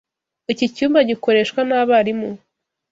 [0.51, 2.29] Iki cyumba gikoreshwa nabarimu.